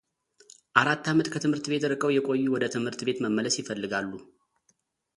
አራት 0.81 1.05
ዓመት 1.11 1.27
ከትምህር 1.33 1.67
ቤት 1.73 1.83
ርቀው 1.91 2.13
የቆዩ 2.15 2.41
ወደ 2.55 2.71
ትምህር 2.75 2.97
ቤት 3.09 3.23
መመለስ 3.25 3.57
ይፈልጋሉ። 3.61 4.11